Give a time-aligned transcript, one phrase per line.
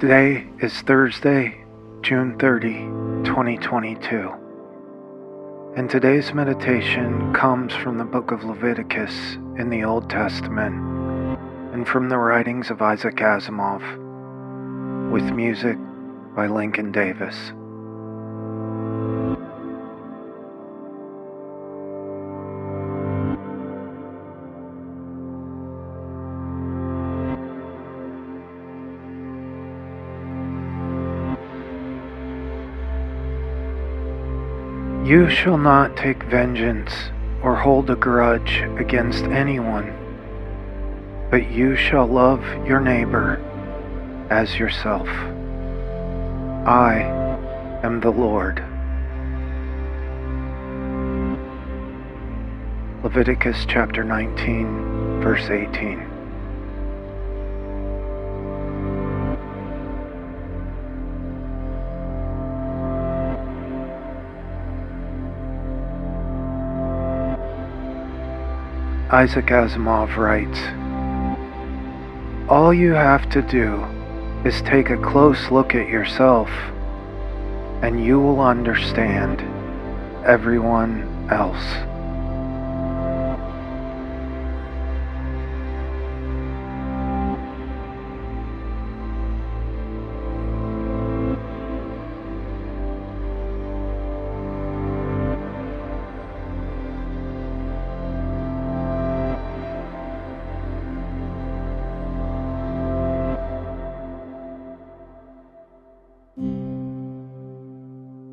[0.00, 1.64] Today is Thursday,
[2.02, 2.68] June 30,
[3.24, 4.32] 2022.
[5.74, 10.76] And today's meditation comes from the book of Leviticus in the Old Testament
[11.74, 13.82] and from the writings of Isaac Asimov
[15.10, 15.76] with music
[16.36, 17.52] by Lincoln Davis.
[35.08, 36.92] You shall not take vengeance
[37.42, 39.90] or hold a grudge against anyone,
[41.30, 43.42] but you shall love your neighbor
[44.28, 45.08] as yourself.
[46.68, 47.00] I
[47.82, 48.62] am the Lord.
[53.02, 56.17] Leviticus chapter 19, verse 18.
[69.10, 70.60] Isaac Asimov writes
[72.50, 73.82] All you have to do
[74.44, 76.50] is take a close look at yourself,
[77.80, 79.40] and you will understand
[80.26, 81.87] everyone else.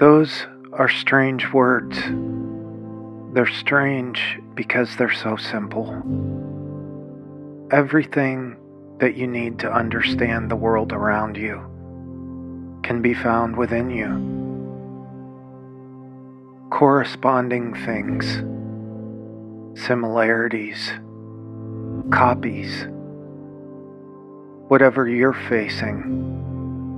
[0.06, 1.98] Those are strange words.
[3.34, 5.90] They're strange because they're so simple.
[7.72, 8.56] Everything
[9.00, 11.56] that you need to understand the world around you
[12.84, 14.06] can be found within you.
[16.70, 18.28] Corresponding things,
[19.88, 20.94] similarities,
[22.12, 22.86] copies,
[24.68, 26.45] whatever you're facing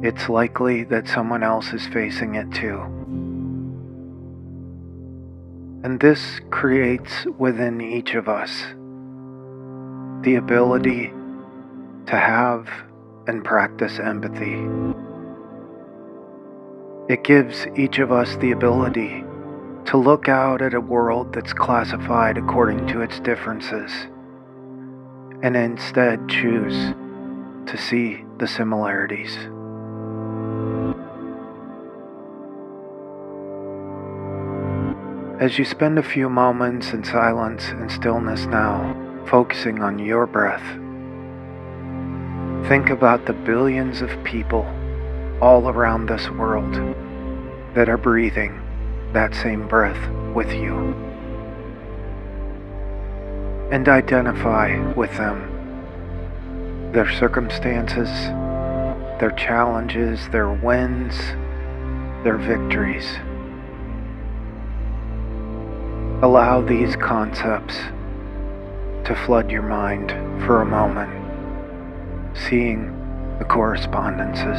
[0.03, 2.79] it's likely that someone else is facing it too.
[5.83, 8.61] And this creates within each of us
[10.21, 11.07] the ability
[12.07, 12.67] to have
[13.27, 14.67] and practice empathy.
[17.11, 19.23] It gives each of us the ability
[19.85, 23.91] to look out at a world that's classified according to its differences
[25.41, 26.93] and instead choose
[27.65, 29.37] to see the similarities.
[35.39, 38.95] As you spend a few moments in silence and stillness now,
[39.27, 40.63] focusing on your breath,
[42.67, 44.65] think about the billions of people
[45.39, 46.73] all around this world
[47.75, 48.59] that are breathing
[49.13, 50.75] that same breath with you.
[53.71, 58.09] And identify with them, their circumstances,
[59.19, 61.15] their challenges, their wins,
[62.23, 63.05] their victories.
[66.23, 67.75] Allow these concepts
[69.05, 70.09] to flood your mind
[70.47, 71.11] for a moment,
[72.35, 72.87] seeing
[73.37, 74.57] the correspondences.